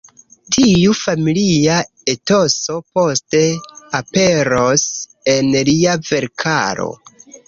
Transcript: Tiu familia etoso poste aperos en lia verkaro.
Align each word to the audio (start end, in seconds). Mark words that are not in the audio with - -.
Tiu 0.55 0.93
familia 0.99 1.73
etoso 2.13 2.77
poste 2.99 3.41
aperos 3.99 4.87
en 5.35 5.51
lia 5.69 5.93
verkaro. 6.09 6.89